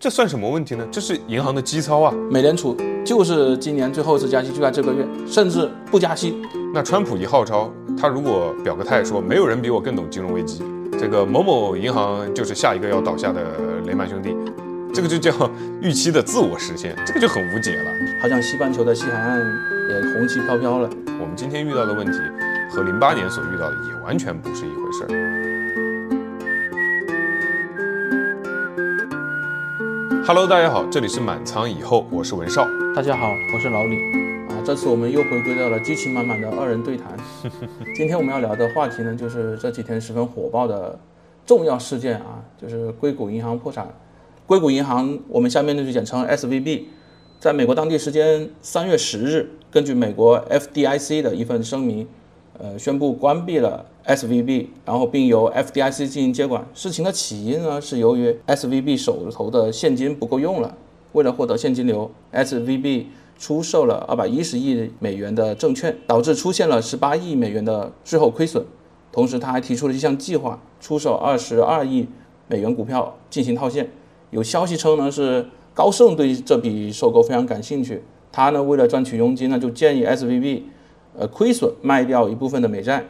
[0.00, 0.86] 这算什么问题呢？
[0.92, 2.14] 这是银行的基操啊！
[2.30, 6.40] 美联储就是今年最后一次加息就在这个月，甚至不加息。
[6.72, 7.68] 那川普一号召，
[8.00, 13.42] 他如果表个态说没有人比我更懂金融危机，这个某某银行就是下一个要倒下的
[13.86, 14.36] 雷曼兄弟，
[14.94, 15.32] 这个就叫
[15.82, 17.90] 预期的自我实现，这个就很无解了。
[18.22, 20.88] 好像西半球的西海岸也红旗飘飘了。
[21.20, 22.18] 我们今天遇到的问题
[22.70, 25.37] 和零八年所遇到的也完全不是一回事儿。
[30.28, 32.68] Hello，大家好，这里是满仓以后，我是文少。
[32.94, 33.96] 大家好，我是老李。
[34.50, 37.16] 啊，这次我们又回归到了激情满满的二人对谈。
[37.96, 41.00] 今天我们要聊的话题呢，就是这几天十分火爆的
[41.46, 43.88] 重要事件啊，就是硅谷银行破产。
[44.46, 46.82] 硅谷银行，我们下面呢就简称 SVB，
[47.40, 52.06] 在美国当地时间三月十日，根据美国 FDIC 的一份声明。
[52.60, 56.66] 呃，宣布关闭了 SVB，然后并由 FDIC 进行接管。
[56.72, 60.74] 事情的起因呢，是由于 SVB 手头的现金不够用了，
[61.12, 63.04] 为了获得现金流，SVB
[63.38, 68.64] 出售了二百一十亿美元的证券，导致出现了十八亿美元的滞后亏损。
[69.12, 72.08] 同时，他还提出了一项计划，出售二十二亿
[72.48, 73.90] 美元股票进行套现。
[74.30, 80.62] 有消息称呢，是高盛对这笔收购非常感兴趣，他呢为了赚取佣金呢，就建议 SVB。
[81.18, 83.04] 呃，亏损卖掉一部分的美债，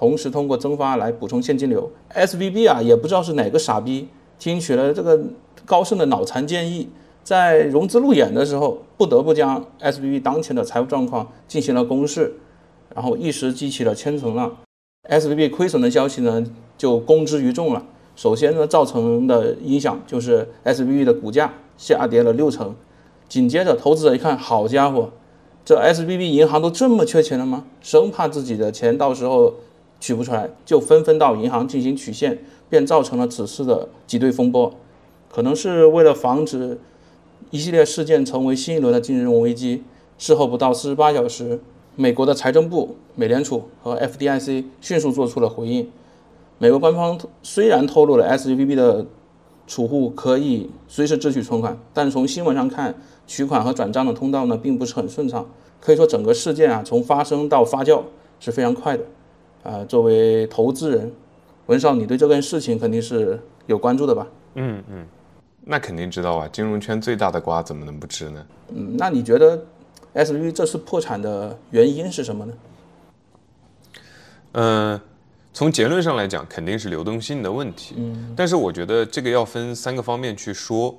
[0.00, 1.92] 同时通过增发来补充现金流。
[2.08, 5.20] S V B 啊，也不知道是哪个傻逼听取了这个
[5.66, 6.88] 高盛的脑残建议，
[7.22, 12.32] 在融资路演的时候，不得不将 S V B 当前的财务状况进行了公示，
[12.94, 14.56] 然后一时激起了千层浪。
[15.02, 16.46] S V B 亏损的消息呢，
[16.78, 17.84] 就公之于众了。
[18.16, 22.74] 首先呢，造成的影响就是 S V B 的股价下跌了六成。
[23.28, 25.10] 紧接着，投资者一看，好家伙！
[25.62, 27.66] 这 S B B 银行都这么缺钱了吗？
[27.82, 29.56] 生怕自己的钱到时候
[30.00, 34.74] 取不出来，就纷纷到银行进行取现，便造成了此次的挤兑风波。
[35.30, 36.80] 可能是为了防止
[37.50, 39.84] 一系列事件成为新一轮的金融危机，
[40.18, 41.60] 事后不到四十八小时，
[41.94, 45.88] 美国的财政部、美联储和 F D I C 迅速做出了回应。
[46.58, 49.06] 美国官方虽然透露了 S B B 的
[49.66, 52.94] 储户可以随时支取存款，但从新闻上看，
[53.26, 55.46] 取款和转账的通道呢并不是很顺畅。
[55.80, 58.02] 可以说整个事件啊，从发生到发酵
[58.40, 59.04] 是非常快的。
[59.62, 61.12] 啊，作为投资人，
[61.66, 64.26] 文少，你对这件事情肯定是有关注的吧？
[64.54, 65.06] 嗯嗯，
[65.64, 68.46] 那肯定知道啊，金融圈最大的瓜怎么能不吃呢？
[68.74, 69.62] 嗯，那你觉得
[70.14, 72.54] S V 这次破产的原因是什么呢？
[74.52, 75.00] 嗯。
[75.52, 77.96] 从结论上来讲，肯定是流动性的问题。
[77.98, 80.96] 嗯，但是我觉得这个要分三个方面去说。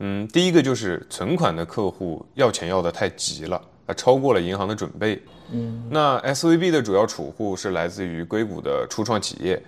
[0.00, 5.22] 嗯，第一个就是存款的客户要钱要的太急了，啊，超过了银行的准备。
[5.50, 9.62] 嗯，那 S V B 的主要储户是来自于硅谷的初创企业，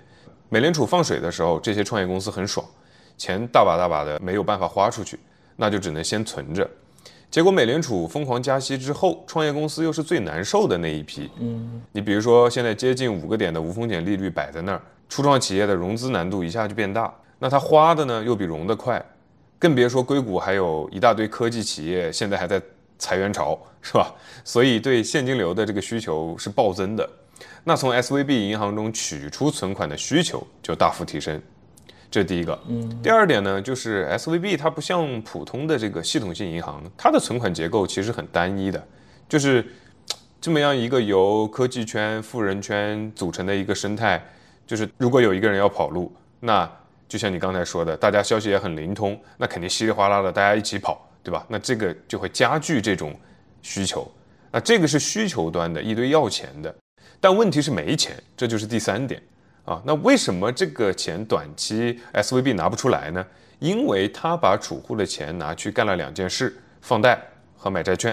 [0.48, 2.64] 美联储放水的时候，这些创业公司很爽，
[3.18, 5.18] 钱大把大把的没有办法花出去，
[5.56, 6.68] 那就只能先存着。
[7.30, 11.28] 结果美联储疯狂加息之后，创业公司又是最难受的那一批。
[11.40, 19.04] 嗯，你比如说现在接近五个点的无风险利率摆在那儿，初创企业的融资难度一下就变大，那它花的呢又比融的快，
[19.58, 22.62] 更别说硅谷还有一大堆科技企业现在还在
[23.04, 24.10] 裁员潮，是吧？
[24.44, 27.06] 所以对现金流的这个需求是暴增的，
[27.62, 31.38] 那从 S V B 银行中取出存款的需求就大幅提升。
[32.10, 38.82] 这是第一个，嗯，第二点呢，就是 S V B 它不像普通的这个系统性银行，它的存款结构其实很单一的，
[39.28, 39.66] 就是
[40.40, 44.24] 这么样一个由科技圈、富人圈组成的一个生态，
[44.66, 46.10] 就是如果有一个人要跑路，
[46.40, 46.70] 那
[47.06, 51.44] 就像你刚才说的，大家消息也很灵通，那肯定稀里哗啦的大家一起跑，对吧？
[51.48, 53.18] 那这个就会加剧这种
[53.62, 54.06] 需求，
[54.52, 56.72] 那这个是需求端的一堆要钱的，
[57.18, 59.20] 但问题是没钱，这就是第三点。
[59.64, 63.26] 啊，那为什么这个钱短期 S V B 拿不出来呢？
[63.60, 67.18] 因为他把储户的钱拿去干了两件事：放贷
[67.56, 68.12] 和买债券，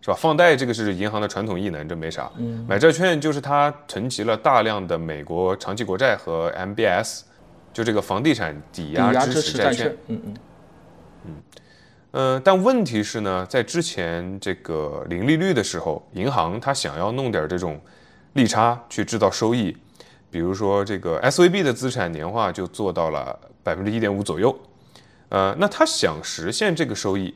[0.00, 0.14] 是吧？
[0.16, 2.30] 放贷这个是银行的传统异能，这没啥。
[2.36, 2.64] 嗯。
[2.68, 7.24] 买债券就是他囤积了大量的美国长期国债和 M B S，
[7.72, 9.88] 就这个房地产抵押支持债券。
[10.06, 10.34] 嗯嗯
[11.24, 11.34] 嗯。
[12.14, 17.80] 呃，但问题是呢，在之前这个零利率的时候，银行它想要弄点这种
[18.34, 19.76] 利差去制造收益。
[20.30, 24.56] 比如说，这个 S V B 的资产年化就做到了百分之一点五左右，
[25.30, 27.34] 呃，那他想实现这个收益，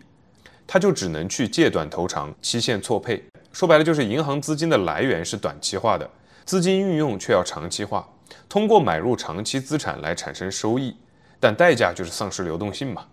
[0.64, 3.20] 他就只能去借短投长，期限错配。
[3.52, 6.08] 说白了，就是银行资金的来源是短期化的，
[6.44, 8.08] 资金运用却要长期化，
[8.48, 10.96] 通过买入长期资产来产生收益，
[11.40, 13.04] 但代价就是丧失流动性嘛，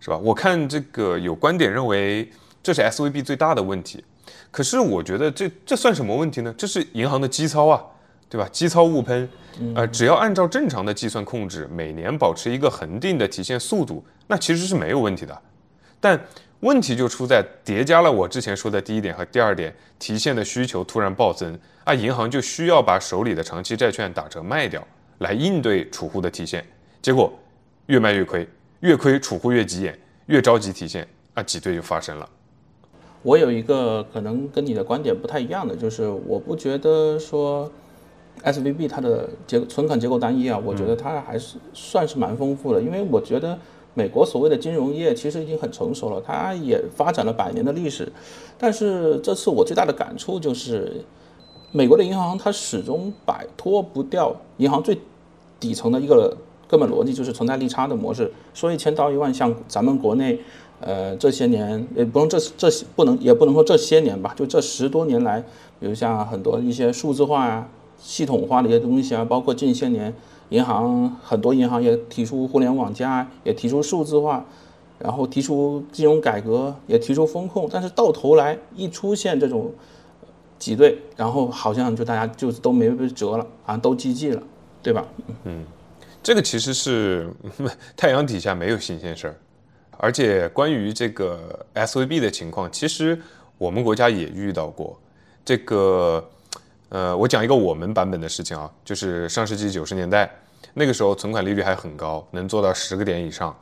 [0.00, 0.16] 是吧？
[0.16, 2.30] 我看这个有观点认为
[2.62, 4.04] 这是 S V B 最大的问题，
[4.50, 6.54] 可是我觉得这这算什么问题呢？
[6.56, 7.82] 这是银行的基操啊。
[8.28, 8.48] 对吧？
[8.50, 9.28] 基操勿喷，
[9.76, 15.42] 呃，只要按照正常的计算控制，每年保持一个恒定的提现速度，那其实是没有问题的。
[16.00, 16.20] 但
[16.58, 24.84] 问题就出在叠加了我之前说的第一点和第二点，提现的需求突然暴增，啊，银行就需要把手里的长期债券打折卖掉，
[25.18, 26.66] 来应对储户的提现，
[27.00, 27.32] 结果
[27.86, 28.46] 越卖越亏，
[28.80, 32.28] 越亏储户越急眼，越着急提现，啊，挤兑就发生了。
[33.22, 37.70] 我有一个可能跟你的观点不太一样的，就是我不觉得说
[38.42, 43.58] S V B 它的结存款结构单一啊，我觉得它还是算是蛮丰富的，因为我觉得。
[43.98, 48.12] 美国所谓的金融业其实已经很成熟了，它也发展了百年的历史。
[48.58, 51.02] 但是这次我最大的感触就是，
[51.72, 54.98] 美国的银行它始终摆脱不掉银行最
[55.58, 56.36] 底层的一个
[56.68, 58.32] 根本逻辑，就是存在利差的模式。
[58.54, 60.38] 说一千道一万，像咱们国内，
[60.80, 65.40] 呃，这些年也不用这这些不能也不能说这些年吧，就这十多年来，
[65.78, 67.68] 比如像很多一些数字化啊、
[67.98, 70.14] 系统化的一些东西啊，包括近些年。
[70.50, 74.46] 银行很多银行也提出互联网加，也提出数字化，
[75.00, 79.72] 然后提出金融改革，也提出风控，但是到头来一出现这种
[80.56, 84.42] 挤兑，然后好像就大家就都没被折了啊，都 GG 了，
[84.84, 85.04] 对吧？
[85.42, 85.64] 嗯，
[86.26, 87.32] 这个其实是
[87.96, 89.34] 太阳底下没有新鲜事儿，
[89.96, 93.16] 而且关于这个 SVB 的情况，其实
[93.56, 95.00] 我们国家也遇到过
[95.44, 96.28] 这个。
[96.88, 100.28] 呃，我讲一个我们版本的事情啊，就是上世纪九十年代，
[100.74, 103.56] 那个时候存款利率还很高，能做到十个点以上。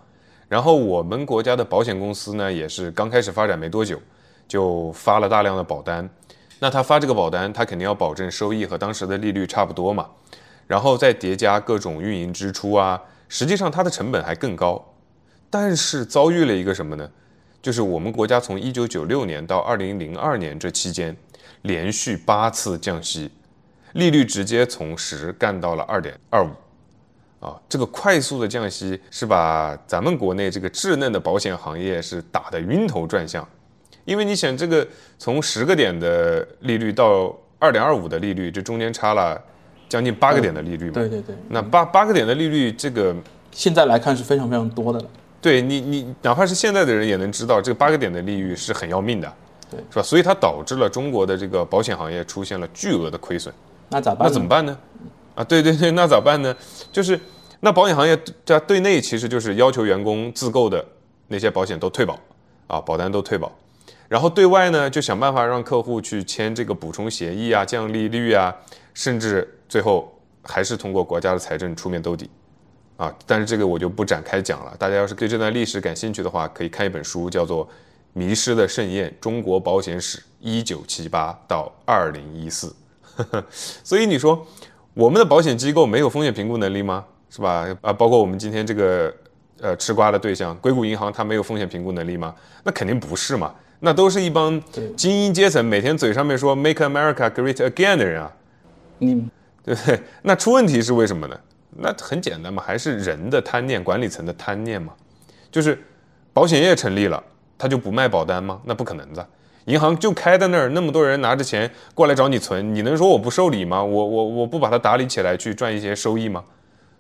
[0.49, 4.01] 然后我们国家的保险公司呢，也是刚开始发展没多久，
[4.49, 6.09] 就发了大量的保单。
[6.61, 10.09] 那他发这个保单，他肯定要保证收益和当时的利率差不多嘛，
[10.67, 14.95] 然后再叠加各种运营支出啊，实际上它的成本还更高。
[15.51, 17.11] 但是遭遇了一个什么呢？
[17.63, 21.17] 就是我们国家从一九九六年到二零零二年这期间。
[21.63, 23.31] 连续八次降息，
[23.95, 26.51] 利率直接从十干到了二点二五，
[27.41, 33.49] 啊，这个快速的降息是把咱们国内这个稚嫩的保险行业是打得晕头转向，
[34.05, 34.87] 因为你想这个
[35.19, 39.43] 从十个点的利率到二点二五的利率，这中间差了
[39.95, 40.95] 将近八个点的利率嘛？
[40.95, 43.15] 对对对，那八八个点的利率，这个
[43.53, 45.07] 现在来看是非常非常多的了。
[45.41, 49.33] 对你你哪怕是现在的人也能知道，这个八个点的利率是很要命的。
[49.71, 50.03] 对是吧？
[50.03, 53.55] 所以它导致了中国的这个保险行业出现了巨额的亏损。
[53.89, 54.27] 那咋办？
[54.27, 54.77] 那怎么办呢？
[55.37, 56.53] 啊，对对对，那咋办呢？
[56.91, 57.21] 就是
[57.61, 60.85] 那保险行业在对内其实就是要求员工自购的
[61.29, 62.19] 那些保险都退保
[62.67, 63.53] 啊，保单都退保。
[64.09, 68.53] 然后对外呢，就想办法让客户去签这个补充协议啊，降利率啊，
[68.93, 69.93] 甚至最后
[70.43, 72.31] 还是通过国家的财政出面兜底
[72.97, 73.13] 啊。
[73.27, 74.73] 但是这个我就不展开讲了。
[74.79, 77.69] 大家要是对这段历史感兴趣的话，可以看一本书，叫做。
[78.17, 82.73] 迷失的盛宴：中国保险史，一九七八到二零一四。
[83.83, 84.47] 所以你说，
[84.95, 87.05] 我们的保险机构没有风险评估能力吗？
[87.29, 87.67] 是吧？
[87.81, 89.13] 啊，包括我们今天这个
[89.61, 92.33] 呃吃瓜的对象硅谷银行，它没有风险评估能力吗？
[92.63, 93.53] 那肯定不是嘛。
[93.81, 94.63] 那都是一帮
[94.97, 98.33] 精英阶层，每天嘴上面说 “Make America Great Again” 的人啊。
[98.99, 99.29] 你
[99.65, 99.99] 对不对？
[100.23, 101.37] 那出问题是为什么呢？
[101.77, 104.93] 那很简单嘛，还是人的贪念，管理层的贪念嘛。
[105.51, 105.83] 就是
[106.33, 107.23] 保险业成立了。
[107.57, 108.61] 他就不卖保单吗？
[108.65, 109.27] 那不可能的，
[109.67, 113.83] 银行就开在那儿，那么多人拿着钱过来找你存，你能说我不受理吗？
[113.83, 116.45] 我我我不把它打理起来去赚一些收益吗？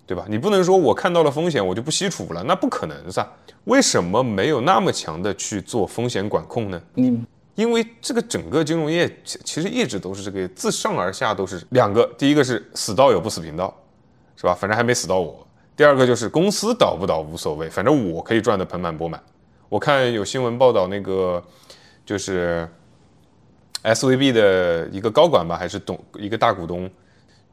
[0.06, 0.24] 对吧？
[0.28, 3.28] 你不能说我看到了风险我就不吸储了，那不可能噻。
[3.64, 6.80] 为什么没有那么强的去做风险管控呢？
[6.94, 7.20] 你
[7.54, 13.74] 因为这个整个金融业其其实一直都是这个自上而下都是两个，第一个是死道友不死贫道，
[14.36, 14.54] 是吧？
[14.54, 15.46] 反正还没死到我。
[15.76, 19.22] 第二个就是公司倒不倒无所谓，反正我可以赚得盆满钵满。
[19.68, 21.42] 我看有新闻报道，那个
[22.06, 22.68] 就是
[23.82, 26.88] S V B 的一个高管吧，还是董一个大股东，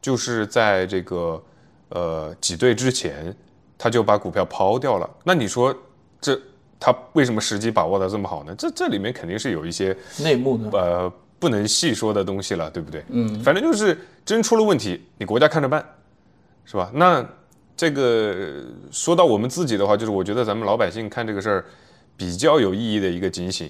[0.00, 1.42] 就是在这个
[1.88, 3.34] 呃挤兑之前，
[3.76, 5.10] 他就把股票抛掉了。
[5.24, 5.76] 那你说
[6.20, 6.40] 这
[6.84, 8.52] 他为什么时机把握的这么好呢？
[8.58, 13.04] 这这里面肯定是有一些内幕的，呃，不能细说的东西了，对不对？
[13.10, 15.84] 嗯，反正就是真出了问题，你国家看着办，
[16.64, 16.90] 是吧？
[16.92, 17.24] 那
[17.76, 21.64] 这个说到我们自己的话，就是我觉得咱们老百姓看这个事儿。
[22.14, 23.68] 比较有意义的一个警醒，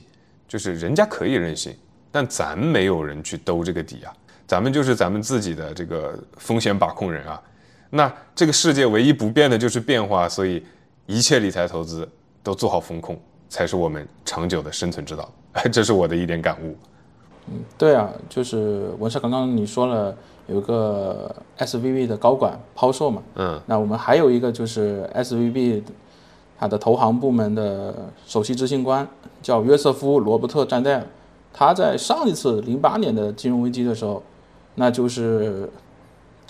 [0.48, 1.74] 就是人家可以任性，
[2.10, 4.12] 但咱没有人去兜这个底啊，
[4.46, 7.40] 咱们就是咱们自己的这个风险把控人啊。
[7.88, 10.62] 那这个世界唯一不变的就是变化，所以
[11.06, 12.06] 一切理财投资
[12.42, 13.18] 都做好风控，
[13.48, 15.28] 才是我们长久的生存之道。
[15.72, 16.76] 这是我的一点感悟。
[17.48, 25.82] 嗯，对啊，就是文少刚刚你说了有个 S V B 的高管抛售嘛，嗯，那我们还有一个就是 S V B。
[26.58, 27.92] 他的投行部门的
[28.24, 29.04] 首席执行官
[29.42, 31.04] 叫约瑟夫·罗伯特·詹戴尔，
[31.52, 34.22] 他在上一次零八年的金融危机的时候，
[34.76, 35.68] 那就是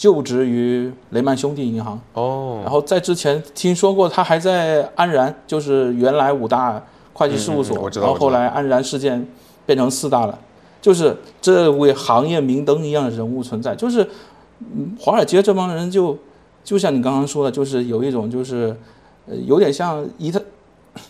[0.02, 2.00] 就职于雷曼兄弟银行。
[2.14, 9.24] 哦，然后在之前听说过他还在安然，就是原来五大会计事务所，嗯嗯我知道然后后来安然事件
[9.64, 10.36] 变成四大了，
[10.80, 14.02] 就是这位行业明灯一样的人物存在，就是
[14.58, 16.18] 嗯，华尔街这帮人就
[16.64, 18.76] 就像你刚刚说的，就是有一种就是
[19.28, 20.40] 呃有点像一套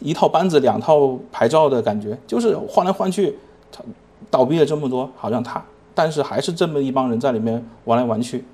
[0.00, 3.38] 一套班子两套牌照的感觉，就是换来换去，
[3.72, 3.82] 他
[4.30, 8.44] 倒闭了这么多，好像他，但是还是这么一帮人在里面玩来玩去，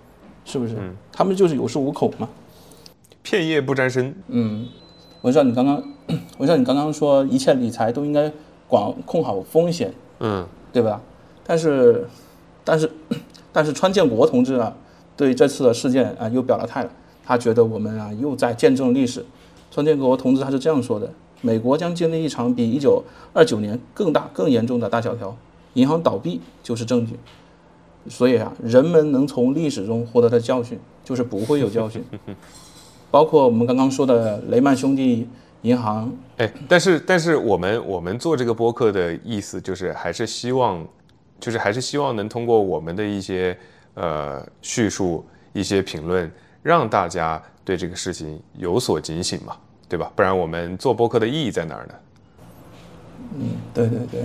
[0.49, 0.75] 是不是？
[1.12, 2.26] 他们就是有恃无恐嘛。
[3.23, 4.14] 片叶不沾身。
[4.28, 4.67] 嗯，
[5.21, 5.83] 我知道你刚刚，
[6.38, 8.33] 我知道你刚刚说一切理财都应该
[8.67, 11.02] 管控好风险，嗯，对吧？
[11.45, 12.09] 但是，
[12.64, 12.90] 但是，
[13.52, 14.75] 但是川建国同志啊，
[15.14, 16.90] 对这次的事件啊又表了态了，
[17.23, 19.23] 他觉得我们啊又在见证历史。
[19.71, 21.12] 川建国同志他是这样说的：
[21.43, 25.37] 美国将经历一场比一九二九年更大、更严重的大萧条，
[25.75, 27.19] 银行倒闭就是证据。
[28.09, 32.05] 所以啊，人们能从历史中获得的教训，就是不会有教训。
[33.11, 35.27] 包括我们刚刚说的雷曼兄弟
[35.62, 40.87] 银行，哎，但是但是我们我们做这个播客的意思就是还是希望，
[41.41, 43.57] 就是还是希望能通过我们的一些
[43.95, 46.31] 呃叙述、一些评论，
[46.62, 49.57] 让大家对这个事情有所警醒嘛，
[49.88, 50.12] 对吧？
[50.15, 51.95] 不然我们做播客的意义在哪儿呢？
[53.38, 54.23] 嗯，对对对，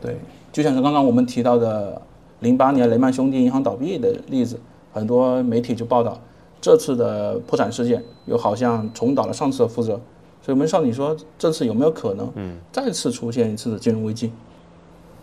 [0.00, 0.16] 对，
[0.52, 2.00] 就像是刚刚我们提到的
[2.40, 4.58] 零八年雷曼兄弟银行倒闭的例子，
[4.92, 6.20] 很多媒体就报道
[6.60, 10.00] 这次的破产事件又好像重蹈了上次的覆辙。
[10.42, 14.32] 所以门少，你说这次有没有可能，嗯，再次出现一次的金融危机？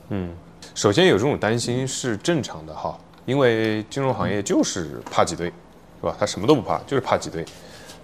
[0.10, 0.34] 嗯，
[0.76, 6.14] 首先有这种担心是正常的哈，因为金融行业就是怕挤兑，是吧？
[6.20, 7.46] 他什么都不怕，就是怕挤兑，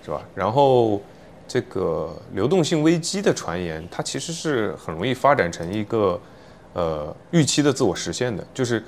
[0.01, 0.21] 是吧？
[0.33, 1.01] 然后
[1.45, 6.17] 这个流动性危机的传言，它其实是很容易发展成一个
[6.73, 8.81] 呃预期的自我实现的，就是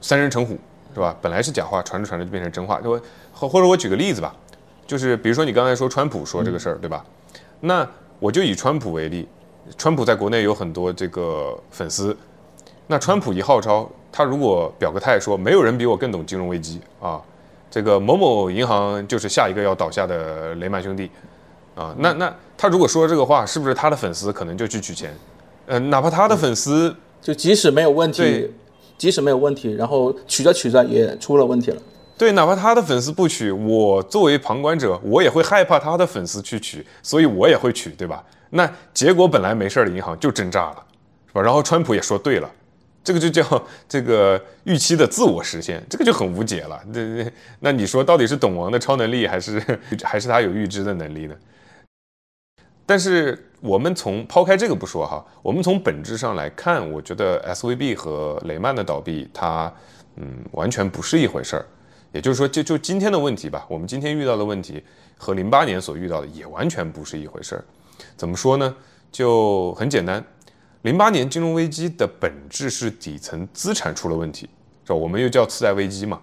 [0.00, 0.56] 三人成虎，
[0.94, 1.16] 是吧？
[1.20, 2.80] 本来是假话，传着传着就变成真话。
[2.80, 3.00] 就
[3.32, 4.34] 或或者我举个例子吧，
[4.86, 7.04] 就是比如说你刚才说川普说这个事儿，对吧？
[7.60, 7.88] 那
[8.18, 9.28] 我就以川普为例，
[9.76, 12.16] 川普在国内有很多这个粉丝。
[12.86, 17.20] 那川普一号召，他如果表个态说没有人比我更懂金融危机啊，
[17.70, 21.10] 这个某某银行就是下一个要倒下的雷曼兄弟
[21.74, 25.12] 啊，那那他如果说这个话，是不是他的粉丝可能就去取钱？
[25.66, 28.50] 呃，哪怕他的粉丝就即使没有问题对，
[28.96, 31.82] 即使没有问题，然后取着取着也出了问题了。
[32.18, 38.24] 对，哪怕他的粉丝不取，我作为旁观者，我也会害怕他的粉丝去取，所以我也会取，对吧？
[38.50, 40.82] 那结果本来没事的银行就真炸了，
[41.26, 41.42] 是吧？
[41.42, 42.50] 然后川普也说对了，
[43.04, 46.80] 这个就叫这个预期的自我实现，这个就很无解了。
[46.90, 49.62] 对对，那你说到底是懂王的超能力，还是
[50.02, 51.34] 还是他有预知的能力呢？
[52.86, 59.72] 但是我们从抛开这个不说哈，我们从本质上来看，我觉得 SVB 和雷曼的倒闭，它
[60.16, 61.66] 嗯完全不是一回事儿。
[62.12, 64.82] 也就是说，就就今天的问题吧，我们今天遇到的问题
[65.18, 67.64] 和零八年所遇到的也完全不是一回事儿。
[68.16, 68.74] 怎么说呢？
[69.12, 70.24] 就很简单，
[70.82, 74.48] 零八年金融危机的本质是底层资产出了问题，
[74.84, 74.94] 是吧？
[74.94, 76.20] 我们又叫次贷危机嘛。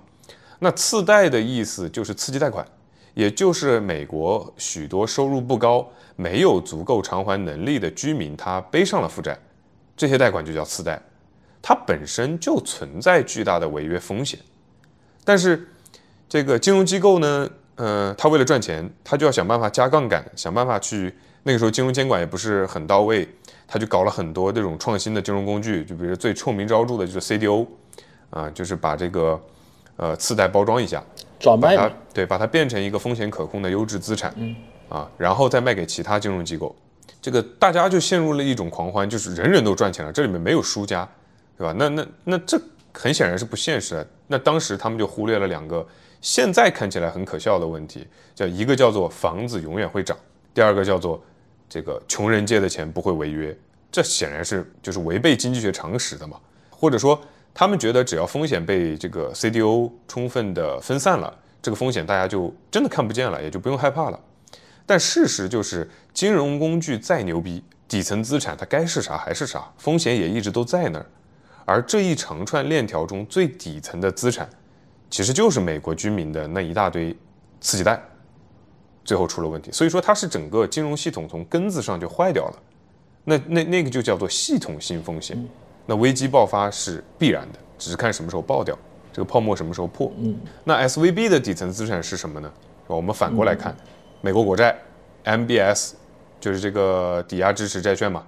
[0.60, 2.66] 那次贷的意思就是刺激贷款，
[3.13, 9.38] 也就是美国许多收入不高、没有足够偿还能力的居民，他背上了负债，
[9.96, 11.01] 这些贷款就叫次贷，
[11.62, 14.39] 它本身就存在巨大的违约风险。
[15.24, 15.67] 但是
[16.27, 21.13] 这个金融机构呢，呃，他为了赚钱，他就要想办法加杠杆，想办法去。
[21.46, 23.27] 那个时候金融监管也不是很到位，
[23.67, 27.67] 他就搞了很多这种创新的金融工具，就比如最臭名昭著的就是 CDO，
[28.29, 29.38] 啊，就是把这个
[29.98, 31.03] 呃次贷包装一下，
[31.43, 34.33] 转卖嘛，对，把它变成一个风险可控的优质资产，
[34.88, 36.73] 啊，然后再卖给其他金融机构，
[37.21, 41.05] 这个大家就陷入了一种狂欢，就是人人都赚钱了，这里面没有输家，
[41.57, 41.75] 对吧？
[41.77, 42.57] 那那那这
[42.93, 44.07] 很显然是不现实的。
[44.27, 45.85] 那当时他们就忽略了两个
[46.21, 50.17] 现在看起来很可笑的问题，叫一个叫做房子永远会涨，
[50.53, 51.21] 第二个叫做
[51.67, 53.53] 这个穷人借的钱不会违约，
[53.91, 57.19] 这显然是就是违背经济学常识的嘛，或者说
[57.53, 61.31] 他们觉得只要风险被这个 CDO 充分的分散了，
[61.62, 64.19] 这个风险大家就真的看不见了，也就不用害怕了。
[64.86, 71.05] 但事实就是，金融工具再牛逼，底层资产它该是啥还是啥，风险也一直都在那儿。
[71.63, 74.50] 而这一长串链条中最底层的资产，
[75.10, 77.15] 其实就是美国居民的那一大堆
[77.62, 78.01] 刺激贷，
[79.05, 79.72] 最后出了问题。
[79.72, 82.60] 所以说，它是整个金融系统从根子上就坏掉了。
[83.24, 85.38] 那那那个就叫做系统性风险。
[85.86, 88.78] 那危机爆发是必然的，只是看什么时候爆掉，
[89.12, 90.12] 这个泡沫什么时候破。
[90.18, 92.52] 嗯，那 SVB 的底层资产是什么呢？
[92.88, 93.75] 我们反过来看，
[94.22, 94.78] 美国国债
[95.24, 95.94] MBS
[96.40, 98.25] 就是这个抵押支持债券嘛。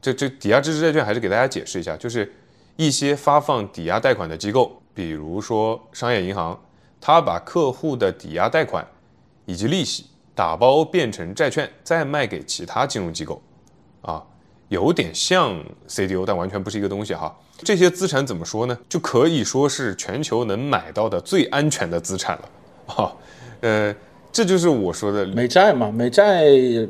[0.00, 2.32] 这这抵押支持债券还是给大家解释一下，就是
[2.76, 6.60] 一些发放抵押贷款的机构，比如说商业银行，
[7.00, 8.86] 他把客户的抵押贷款
[9.44, 13.42] 以及利息打包变成债券，再卖给其他金融机构，
[14.02, 14.22] 啊，
[14.68, 15.58] 有点像
[15.88, 17.34] CDO，但完全不是一个东西哈。
[17.58, 18.78] 这些资产怎么说呢？
[18.88, 22.48] 就可以说是全球能买到的最安全的资产了，
[22.86, 23.16] 哈，
[23.60, 23.94] 呃，
[24.30, 26.44] 这就是我说的美债嘛，美债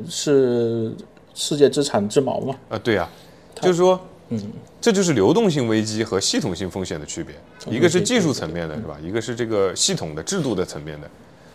[0.09, 0.93] 是
[1.33, 3.09] 世界资产之锚嘛，啊，对啊，
[3.61, 7.33] 就是说，嗯，这就是流动性危机和系统性风险的区别，
[7.73, 8.97] 一个是技术层面的，是吧？
[9.01, 11.09] 一个是这个系统的制度的层面的。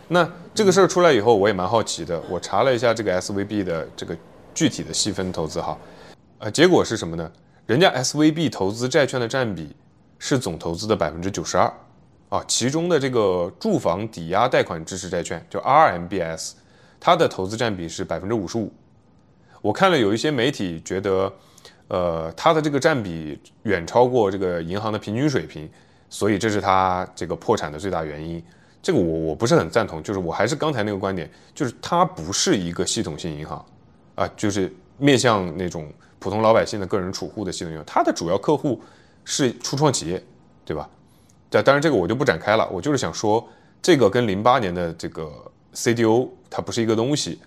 [0.07, 4.17] 那这个事儿出来以后，我也蛮好奇的，我查了一下这个 SVB 的这个
[4.55, 5.77] 具体的细分投资哈，
[6.43, 7.31] 呃，结果是什么呢？
[7.65, 9.73] 人家 SVB 投资债券的占比
[10.19, 11.73] 是总投资的百分之九十二，
[12.27, 16.51] 啊，其中的这个住房抵押贷款支持债券就 RMBS，
[16.99, 18.69] 它的投资占比是百分之五十五。
[19.61, 21.31] 我看了有一些媒体觉得，
[21.87, 25.69] 呃，它的这个占比远超过这个银行的平均水平，
[26.09, 28.43] 所以这是它这个破产的最大原因。
[28.81, 33.65] 这个我我不是很赞同，就是我还是刚才那个观点，就是它不是一个系统性银行，
[34.15, 35.89] 啊，就是面向那种
[36.23, 38.79] 普通老百姓的个人储户的系统银行，它的主要客户
[39.25, 40.23] 是初创企业，
[40.63, 40.89] 对吧？
[41.49, 43.45] 对，当然这个我就不展开了，我就是想说，
[43.81, 45.29] 这个跟零八年的这个
[45.73, 47.41] CDO 它不是一个东西，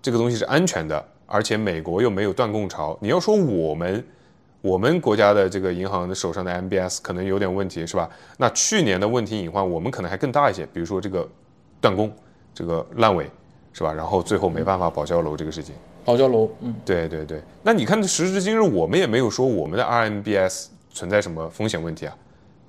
[0.00, 1.04] 这个东西是安全的。
[1.26, 4.02] 而且美国又没有断供潮，你要说我们
[4.62, 8.08] 我们国家的这个银行的手上的 MBS 可能有点问题，是吧？
[8.38, 11.28] 那去年的问题隐患我们可能还更大一些，比如说这个
[11.82, 12.10] 断供、
[12.54, 13.30] 这个烂尾，
[13.74, 13.92] 是吧？
[13.92, 15.74] 然后最后没办法保交楼这个事情。
[16.04, 17.42] 保交楼，嗯，对对对。
[17.62, 22.16] 那你看，时至今日，我们也没有说我们的 RMBS 存在什么风险问题啊，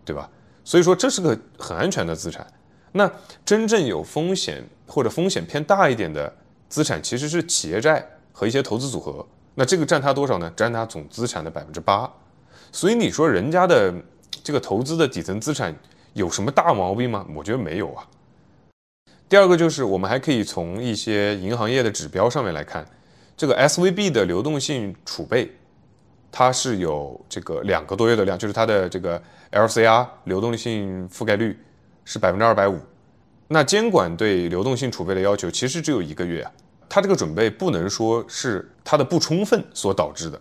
[0.03, 0.29] 对吧？
[0.63, 2.45] 所以说这是个很安全的资产。
[2.91, 3.11] 那
[3.43, 6.33] 真正有风险或者风险偏大一点的
[6.69, 8.05] 资产，其实是企业债。
[8.35, 9.23] 和一些投资组合，
[9.53, 10.51] 那这个占它多少呢？
[10.55, 12.11] 占它总资产的百分之八。
[12.71, 13.93] 所以你说人家的
[14.43, 15.71] 这个投资的底层资产
[16.13, 17.23] 有什么大毛病吗？
[17.35, 18.03] 我觉得没有啊。
[19.29, 22.83] 第二个就是我们还可以从一些银行业的指标上面来看，
[23.35, 25.51] 这个 SVB 的流动性储备，
[26.31, 29.21] 它是有这个两个多月的量，就是它的这个
[29.51, 31.57] LCR 流动性覆盖率
[32.05, 32.79] 是百分之二百五。
[33.47, 36.51] 那监管对流动性储备的要求其实只有一个月啊。
[36.89, 40.39] 它这个准备不能说是它的不充分所导致的，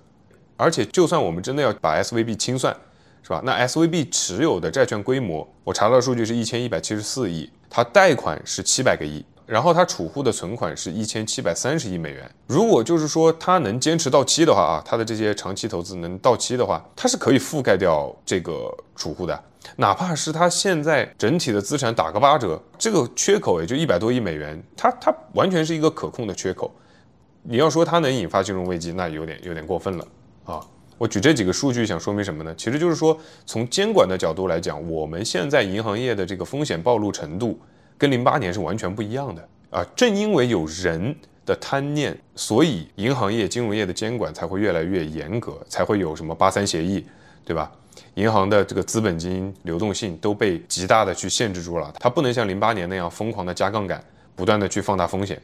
[0.58, 2.76] 而且就算我们真的要把 SVB 清算，
[3.22, 3.40] 是吧？
[3.42, 9.24] 那 SVB 持有的债券规模，我查到的数据是一千一百七十四亿，它贷款是七百个亿。
[9.52, 12.26] 然后它储户的存款是一千七百三十亿美元。
[12.46, 19.38] 如果就是说它能坚持到期的话啊，它的这些长期投资能到期的话，它是可以覆盖掉这个储户的。
[19.76, 26.74] 哪怕是它现在整体的资产打个八折，这个缺口也就一百多亿美元，它它完全是一个可控的缺口。
[27.42, 30.08] 你要说它能引发金融危机，那有点有点过分了
[30.44, 30.66] 啊！
[30.96, 32.54] 我举这几个数据想说明什么呢？
[32.56, 37.60] 其实就是说从监管的角度来讲，我们现在银行业的这个风险暴露程度。
[37.98, 39.86] 跟零八年是完全不一样的啊！
[39.94, 41.14] 正因为有人
[41.46, 47.06] 的贪念，所以银行业、金融业的监管才会越来越严格，才会有什么八三协议，
[47.44, 47.70] 对吧？
[48.14, 54.02] 银行的这个资本金流动性都被极大的去限制住了，它不能像零八年那样疯狂的加杠杆，
[54.34, 55.40] 不断的去放大风险。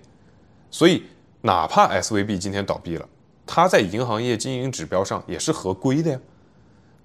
[0.70, 1.02] 所以，
[1.40, 3.08] 哪怕 SVB 今天倒闭了，
[3.46, 6.20] 它在银行业经营指标上也是合规的呀，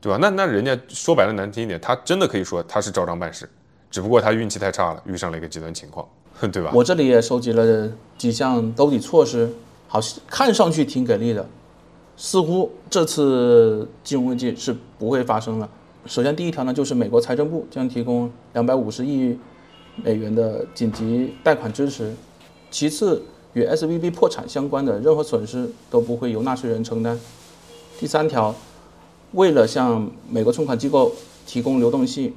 [0.01, 0.17] 对吧？
[0.21, 3.49] 那那人家说白了难听一点，他真的可以说他是照章办事。
[3.93, 6.03] 只不过他运气太差了，遇上了一个极端情况，
[6.51, 6.71] 对吧？
[6.73, 9.47] 我这里也收集了几项兜底措施，
[9.87, 11.47] 好像，看上去挺给力的，
[12.17, 15.69] 似乎这次金融危机是不会发生了。
[16.07, 19.37] 首先，第一条呢，就是美国财政部将提供两百五十亿
[19.97, 22.05] 美元的紧急贷款支持；
[22.71, 23.21] 其次，
[23.53, 27.15] 与 SVB 破产相关的任何损失都不会由纳税人承担；
[27.99, 28.55] 第三条，
[29.33, 31.11] 为了向美国存款机构
[31.45, 32.33] 提供流动性。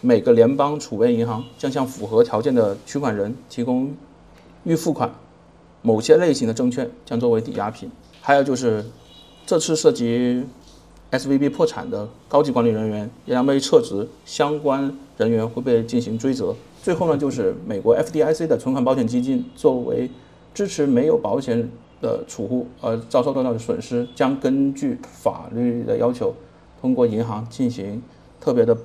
[0.00, 3.94] 每个联邦储备银行将向符合条件的取款人提供
[4.64, 5.10] 预付款，
[5.82, 7.90] 某些类型的证券将作为抵押品。
[8.20, 8.84] 还有就是，
[9.46, 10.44] 这次涉及
[11.10, 16.54] SVB 破产的高级管理人员也将被撤职，相关人员会被进行追责。
[16.82, 20.10] 最后呢，就是美国 FDIC 的存款保险基金作为
[20.54, 21.68] 支持没有保险
[22.00, 26.34] 的储户而遭受到的损失，将根据法律的要求，
[26.80, 28.02] 通过银行进行
[28.40, 28.76] 特别的。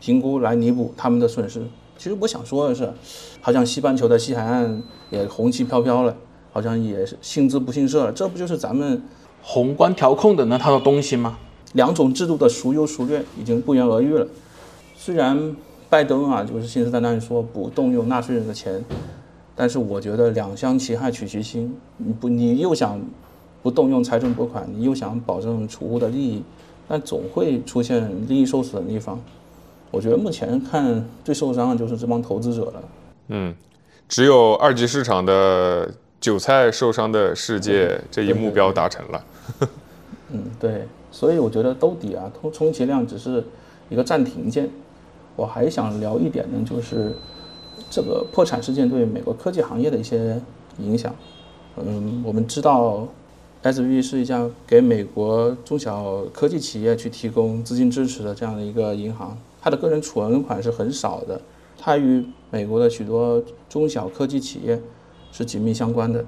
[0.00, 1.62] 评估来弥补他们的损失。
[1.98, 2.92] 其实我想说的是，
[3.40, 6.14] 好像西半球的西海岸也红旗飘飘了，
[6.52, 8.12] 好像也是信资不信社了。
[8.12, 9.02] 这不就是咱们
[9.42, 11.38] 宏观调控的那套东西吗？
[11.72, 14.26] 两种制度的孰优孰劣已经不言而喻了。
[14.94, 15.56] 虽然
[15.88, 18.84] 拜登啊就是信誓旦旦说不动用纳税人的钱，
[19.54, 21.74] 但是我觉得两相其害取其轻。
[21.96, 23.00] 你不你又想
[23.62, 26.42] 不动用财政拨款，你又想保证储户的利益，
[26.88, 29.20] 但总会出现利益受损的地方。
[29.90, 32.82] 我觉得目前看最受伤的就是这帮投资者了。
[33.28, 33.54] 嗯，
[34.08, 39.24] 只有二级市场的韭菜受伤的世界这一目标达成了。
[40.30, 43.44] 嗯，对，所以我觉得兜底啊，充充其量只是
[43.88, 44.68] 一个暂停键。
[45.36, 47.14] 我还想聊一点呢，就是
[47.90, 50.40] 这个破产事件对美国科技行业的一些
[50.78, 51.14] 影响。
[51.76, 53.06] 嗯，我们知道
[53.62, 61.40] S V B 是一家给美国中小科技企业去提供资金支持的这样的一个银行，它的个人存款是很少的，
[61.76, 64.80] 他与美国的许多中小科技企业
[65.32, 66.24] 是紧密相关的。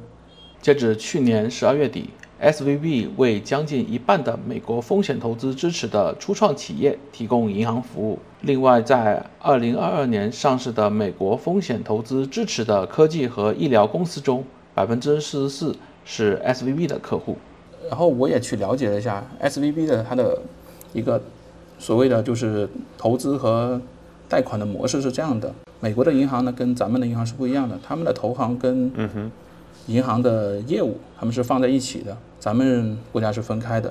[0.60, 2.10] 截止去年十二月底。
[2.40, 8.18] SVB 为将近一半的美国风险投资支持的初创企业提供银行服务。
[8.42, 17.36] 另外，在二零二二年上市的美国风险投资支持的科技和医疗公司中，百分之四十四是 SVB 的客户。
[17.88, 20.40] 然后我也去了解了一下 SVB 的它的
[20.92, 21.20] 一个
[21.78, 23.80] 所谓的就是投资和
[24.28, 28.92] 贷款的模式是这样的：美国的银行呢跟咱们的银行是不一样的，他们的投行跟。
[29.86, 33.90] 银行的业务他们是放在一起的，咱们国家是分开的，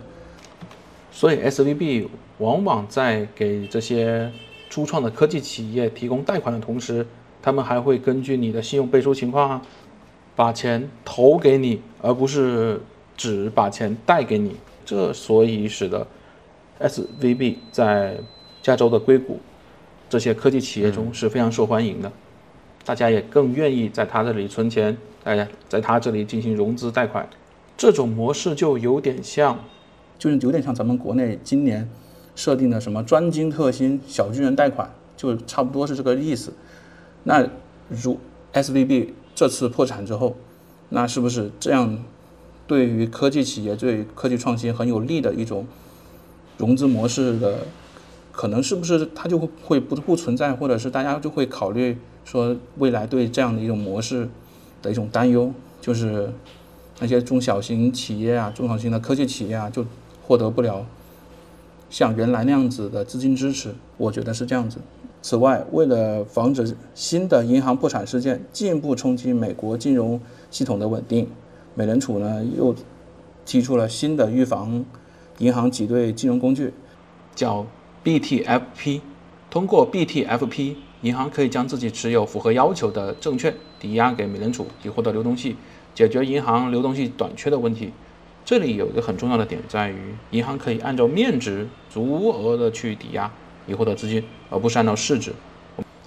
[1.11, 4.31] 所以 S V B 往往在给这些
[4.69, 7.03] 初创的科技企业提供贷款的同时，
[7.41, 9.61] 他们还会根据你的信用背书情况啊，
[10.35, 12.79] 把钱投给你，而不是
[13.15, 14.55] 只把钱贷给你。
[14.85, 16.05] 这所以使得
[16.79, 18.17] S V B 在
[18.61, 19.39] 加州的硅谷
[20.09, 22.11] 这些科技企业中是非常受欢迎的，
[22.85, 24.97] 大家也更愿意在他这里存钱。
[25.23, 27.27] 大家，在他这里进行融资贷款，
[27.75, 29.59] 这种模式就有点像，
[30.17, 31.89] 就是有点像咱们国内今年
[32.33, 36.53] 设定的什么专精特新小巨人贷款，就差不多是这个意思。
[37.23, 37.45] 那
[37.89, 38.17] 如
[38.53, 40.37] S V B 这次破产之后，
[40.87, 42.01] 那是不是这样
[42.65, 45.67] 对于科技企业、对科技创新很有利的一种
[46.57, 47.59] 融资模式的，
[48.31, 54.27] 可能是不是它就会会不不存在，或者是大家就会考虑说未来对这样的一种模式？
[54.79, 56.31] 的一种担忧就是，
[56.99, 59.83] 那些中小型企业啊、中小型的科技企业啊，就
[60.21, 60.85] 获得不了
[61.89, 63.73] 像原来那样子的资金支持。
[63.97, 64.77] 我觉得是这样子。
[65.23, 71.27] 此外，为了防止新的银行破产事件进一步冲击美国金融系统的稳定，
[71.73, 72.75] 美联储呢又
[73.47, 74.85] 提出了新的预防
[75.39, 76.73] 银行挤兑金融工具，
[77.35, 77.65] 叫
[78.03, 79.01] BTFP。
[79.49, 80.75] 通过 BTFP。
[81.03, 85.55] 银行可以将自己持有符合要求的证券抵押给美联储，以获得流动性，
[85.93, 87.91] 解决银行流动性短缺的问题。
[88.43, 93.31] 这里有一个很重要的点在于，银行可以按照面值足额的去抵押，
[93.67, 95.31] 以获得资金，而不是按照市值。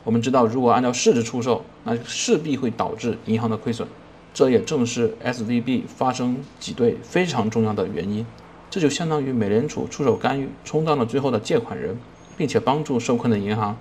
[0.03, 3.87] 我们知道，如果按照市值出售，那势必会导致银行的亏损。
[4.35, 8.27] 这也正是 SVB 发生挤兑非常重要的原因。
[8.71, 11.99] 这就相当于美联储出手干预，充当了最后的借款人，
[12.39, 13.77] 并且帮助受困的银行。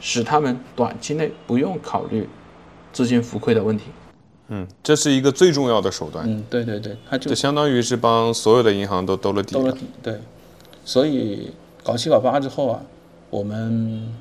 [0.00, 2.28] 使他们短期内不用考虑
[2.92, 3.84] 资金浮亏的问题。
[4.48, 6.28] 嗯，这是一个最重要的手段。
[6.28, 9.54] 嗯，对对对，它就这相当于是帮所有的银行都兜了底。
[9.54, 10.18] 兜了底，对。
[10.84, 11.50] 所以
[11.82, 12.82] 搞七搞八之后啊，
[13.30, 14.12] 我们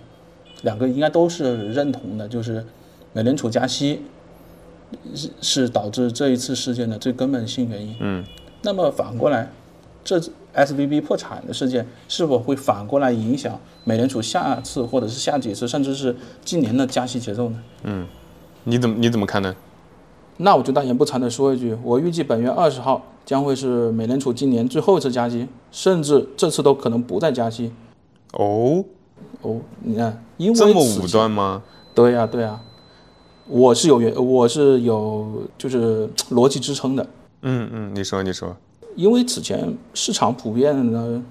[0.61, 2.65] 两个应该都是认同的，就是
[3.11, 4.03] 美联储加息
[5.13, 7.97] 是是导致这一次事件的最根本性原因。
[7.99, 8.23] 嗯。
[8.61, 9.51] 那么反过来，
[10.03, 10.21] 这
[10.53, 13.59] S V B 破产的事件是否会反过来影响？
[13.83, 17.59] 美联储下次或者是下几次，甚至是今年的加息节奏呢？
[17.83, 18.07] 嗯，
[18.63, 19.55] 你怎么你怎么看呢？
[20.37, 27.71] 那我就大言不惭地说一句，我预计本月二十号将会是美联储今年最后一次加息，甚至这次都可能不再加息。
[28.31, 28.83] 哦
[29.41, 31.61] 哦，你看，因为这么武断吗？
[31.93, 32.59] 对呀对呀，
[33.47, 37.05] 我是有原我是有就是逻辑支撑的。
[37.43, 38.55] 嗯嗯，你说你说，
[38.95, 41.23] 因为此前市场普遍呢。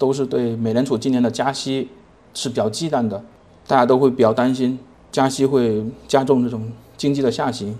[0.00, 1.86] 都是对美联储今年的加息
[2.32, 3.22] 是比较忌惮的，
[3.66, 4.78] 大家都会比较担心
[5.12, 7.78] 加息会加重这种经济的下行。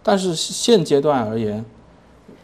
[0.00, 1.64] 但是现阶段而言，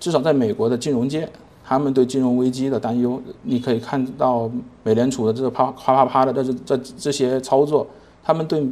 [0.00, 1.28] 至少在美国的金融界，
[1.64, 4.50] 他们对金融危机的担忧，你可以看到
[4.82, 7.87] 美联储的这个啪啪啪啪的这这这些操作，
[8.24, 8.68] 他们对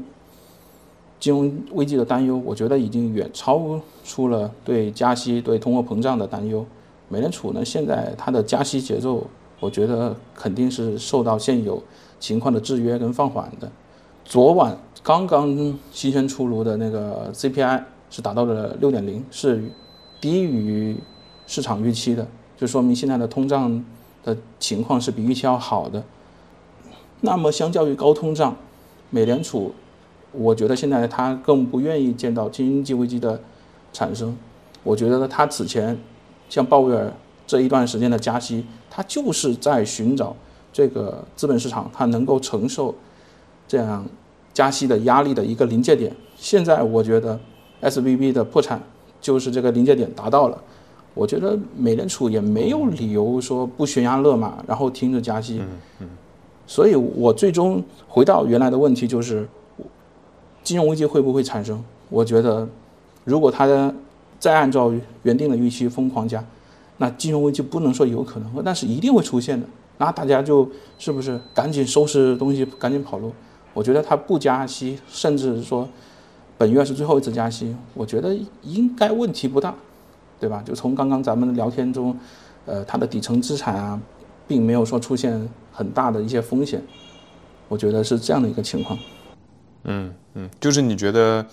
[1.20, 6.66] 金融危机的担忧，我觉得已经远超出了对加息、对通货膨胀的担忧。
[7.12, 9.26] 美联储呢，现在它的加息节奏。
[9.60, 11.80] 我觉得肯定是受到现有
[12.18, 13.70] 情况的制约跟放缓的。
[14.24, 19.62] 昨晚刚刚新鲜出炉的那个 CPI 是达到了六点零，是
[20.20, 20.96] 低于
[21.46, 23.84] 市场预期的，就说明现在的通胀
[24.24, 26.02] 的情况是比预期要好的。
[27.20, 28.56] 那么相较于高通胀，
[29.10, 29.72] 美联储，
[30.32, 33.40] 我觉得现在他更不愿意见到经济危机的
[33.92, 34.36] 产生。
[34.82, 35.96] 我觉得他此前
[36.52, 37.10] 像鲍威尔
[37.46, 38.62] 这一段时间的加息。
[38.90, 40.36] 他就是在寻找
[40.70, 42.94] 这个资本市场，它能够承受
[43.66, 44.04] 这样
[44.52, 46.14] 加息的压力的一个临界点。
[46.36, 47.40] 现在我觉得
[47.80, 48.78] S V B 的破产
[49.18, 50.62] 就是这个临界点达到了。
[51.14, 55.58] 我觉得美联储也没有理由说不悬崖勒马，然后停止加息。
[55.60, 55.68] 嗯
[56.00, 56.08] 嗯。
[56.66, 59.48] 所以我最终回到原来的问题，就是
[60.62, 61.82] 金融危机会不会产生？
[62.10, 62.68] 我觉得，
[63.24, 63.66] 如果它
[64.42, 66.44] 再按照原定的预期疯狂加，
[66.96, 69.64] 那金融危机不能说有可能，但是一定会出现的。
[69.98, 73.32] 那大家就是不是赶紧收拾东西，赶紧跑路？
[73.72, 75.88] 我觉得它不加息，甚至说
[76.58, 79.72] 本月是最后一次加息，我觉得应该问题不大。
[80.40, 80.60] 对吧？
[80.66, 82.18] 就从刚刚咱们聊天中，
[82.66, 84.00] 呃，它的底层资产啊，
[84.48, 86.82] 并没有说出现很大的一些风险，
[87.68, 88.98] 我觉得是这样的一个情况。
[89.84, 91.46] 嗯嗯，就是你觉得，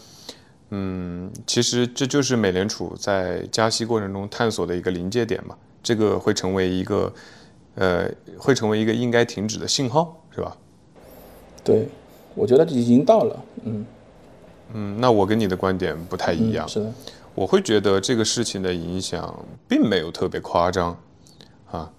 [0.71, 5.55] 嗯，其实这就是美联储在加息过程中探索的一个临界点嘛？
[5.81, 7.11] 这个会成为一个，
[7.75, 10.55] 呃，会成为一个应该停止的信号，是吧？
[11.63, 11.87] 对，
[12.35, 13.45] 我觉得已经到了。
[13.63, 13.85] 嗯
[14.73, 16.67] 嗯，那我跟你的观点不太一样。
[16.67, 16.93] 是的。
[17.33, 20.97] 我会觉得这个事情的影响并没有特别夸张，
[21.71, 21.89] 啊，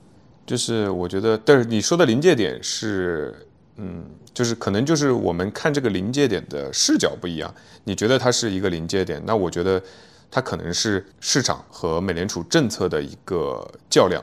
[0.45, 3.35] 就是我觉得，但是你说的临界点是，
[3.77, 4.05] 嗯，
[4.35, 7.55] 就是可能就是我们看这个临界点的视角不一样。
[7.85, 9.83] 你觉得它是一个临界点，那我觉得
[10.31, 14.23] 它可能是市场和美联储政策的一个较量。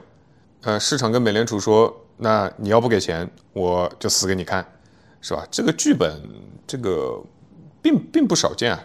[0.62, 4.66] 呃，市场跟美联储说，那你要不给钱，我就死给你看，
[5.22, 5.48] 是吧？
[5.50, 6.22] 这个剧本，
[6.66, 7.24] 这个
[7.82, 8.84] 并并不少见啊。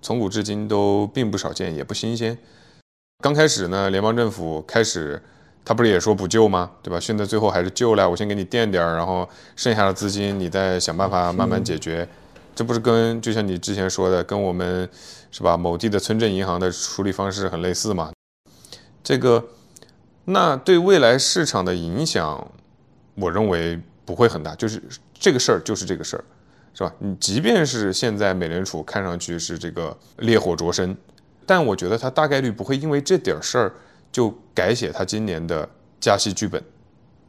[0.00, 2.36] 从古至今都并不少见，也不新鲜。
[3.22, 5.22] 刚开始呢，联邦政府开始，
[5.64, 6.70] 他不是也说不救吗？
[6.82, 6.98] 对吧？
[6.98, 12.08] 现在最后还是救了，我先给你垫点儿，然后剩下的资金你再想办法慢慢解决。
[12.54, 14.88] 这不是跟就像你之前说的，跟我们
[15.30, 15.56] 是吧？
[15.56, 18.12] 某地的村镇银行的处理方式很类似嘛？
[19.02, 19.44] 这个，
[20.26, 22.50] 那对未来市场的影响，
[23.14, 24.54] 我认为不会很大。
[24.54, 24.82] 就是
[25.18, 26.24] 这个事儿，就是这个事儿。
[26.74, 26.90] 是吧？
[27.00, 30.96] 你即便是现在美联储看上去是这个烈火灼身，
[31.44, 33.72] 但我觉得它大概率不会因为这点事儿
[34.12, 36.62] 就改写他今年的加息剧本，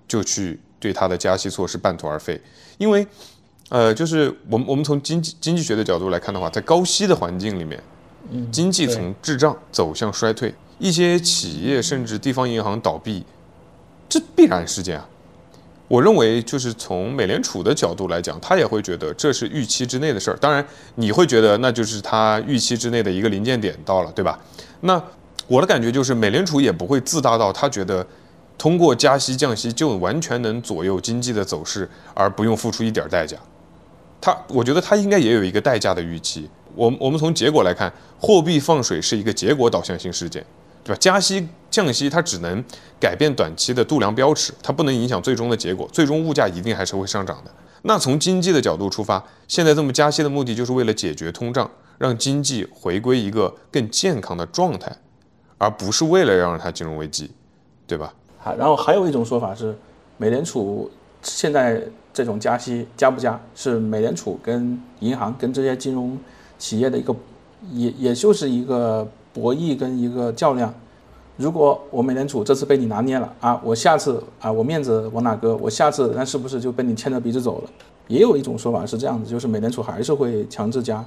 [0.08, 2.40] 就去对他的加息措施半途而废。
[2.78, 3.08] 因为，
[3.70, 7.82] 呃，就是我们我们从经济经济学的角度来看的话，在高息的环境里面，
[8.52, 13.26] 经济从滞胀走向衰退，一些企业甚至地方银行倒闭，
[14.10, 15.08] 这必然事件啊。
[15.88, 20.38] 我认为，就是从美联储的角度来讲，他也会觉得这是预期之内的事儿。
[20.38, 20.66] 当然，
[20.96, 24.40] 你会觉得那就是他预期之内的一个临界点到了，对吧？
[24.82, 25.02] 那
[25.48, 28.06] 我的感觉就是，美联储也不会自大到他觉得
[28.58, 33.38] 通过加息降息就完全能左右经济的走势，而不用付出一点代价。
[34.22, 36.50] 他，我觉得他应该也有一个代价的预期。
[36.76, 40.46] 我我们从结果来看，货币放水是一个结果导向性事件。
[40.86, 41.00] 对吧？
[41.00, 42.62] 加息、降息，它只能
[43.00, 45.88] 改变短期的度量标尺，它不能影响最终的结果。
[45.94, 47.52] 最终物价一定还是会上涨的。
[47.84, 54.94] 那从经济的角度出发，现在这么加息的目的，就是为了解决通胀，让经济回归一个更健康的状态，
[55.64, 57.32] 而不是为了让它金融危机，
[57.88, 58.14] 对吧？
[58.38, 59.76] 好，然后还有一种说法是，
[60.18, 61.82] 美联储现在
[62.14, 66.18] 这种加息加不加，是美联储跟银行跟这些金融
[66.58, 67.16] 企业的一个，
[67.72, 69.08] 也也就是一个。
[69.34, 70.72] 博弈跟一个较量，
[71.38, 75.56] 如果我美联储这次被你拿捏了啊，我下次啊我面子往哪搁？
[75.56, 77.70] 我下次那是不是就被你牵着鼻子走了？
[78.08, 81.04] 也有一种说法是这样子，就是美联储还是会强制加。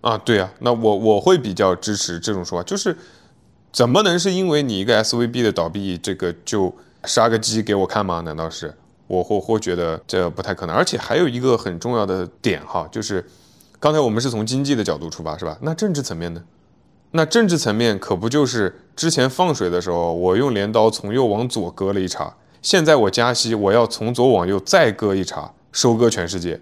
[0.00, 2.96] 啊，对啊，那我我会比较支持这种说法，就是
[3.72, 8.20] 怎么能是因为你一个 S V B 的倒闭，这个就杀个鸡给我看吗？
[8.22, 8.74] 难道是？
[9.06, 10.74] 我或或觉得这不太可能。
[10.74, 13.24] 而且还有一个很重要的点哈，就是
[13.78, 15.58] 刚才我们是从经济的角度出发，是吧？
[15.62, 16.42] 那政治层面呢？
[17.12, 26.60] 那政治层面可不就是之前放水的时候，我用镰刀从右往左割了一茬，现在我加息，我要从左往右再割一茬，收割全世界，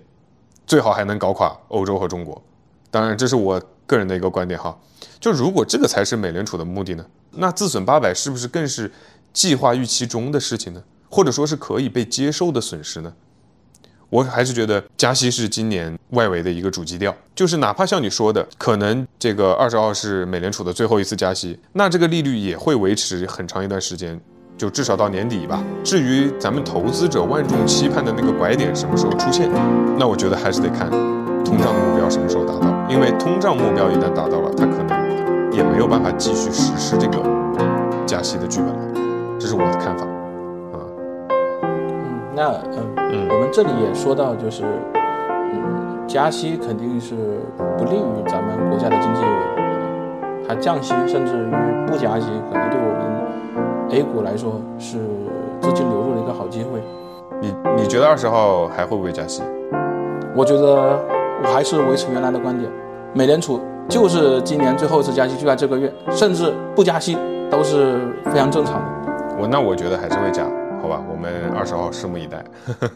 [0.66, 2.42] 最好还能搞垮欧洲和中国。
[2.90, 4.78] 当然，这是我个人的一个观点哈。
[5.20, 8.90] 就如果这个才是美联储的目的呢，那自损八百是不是更是
[9.32, 10.82] 计划预期中的事情呢？
[11.08, 13.12] 或者说是可以被接受的损失呢？
[14.10, 24.18] 我还是觉得加息是今年外围的一个主基调，就是哪怕像你说的，可能这个二十号是美联储的最后一次加息，那这个利率也会维持很长一段时间，
[24.56, 25.62] 就至少到年底吧。
[25.84, 29.46] 至于咱们投资者万众期盼的那个拐点什么时候出现，
[29.98, 30.88] 那我觉得还是得看
[31.44, 34.97] 通胀的目标什么时候达到，因为通胀目标一旦达到了，它可能
[35.58, 37.18] 也没有办法继续实施这个
[38.06, 40.04] 加息的剧本了，这是我的看法
[40.72, 40.78] 啊。
[41.62, 42.20] 嗯。
[42.32, 42.52] 那
[43.10, 44.62] 嗯，我们这里也说到，就是
[44.94, 47.16] 嗯，加息肯定是
[47.76, 49.20] 不利于咱们国家的经济，
[50.46, 51.50] 它降息甚至于
[51.88, 54.98] 不加息，可能对我们 A 股来说是
[55.60, 56.80] 资金流入的一个好机会。
[57.40, 59.42] 你你觉得二十号还会不会加息？
[60.36, 61.00] 我觉得
[61.42, 62.70] 我还是维持原来的观点，
[63.12, 67.16] 美联储就是今年最后一次加息就在这个月，甚至不加息
[67.50, 69.36] 都是非常正常的。
[69.38, 70.44] 我那我觉得还是会加，
[70.82, 72.44] 好吧，我们二十号拭目以待。